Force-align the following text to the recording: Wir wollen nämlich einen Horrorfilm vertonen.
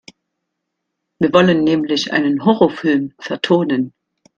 Wir 1.19 1.31
wollen 1.31 1.63
nämlich 1.63 2.11
einen 2.11 2.43
Horrorfilm 2.43 3.13
vertonen. 3.19 3.93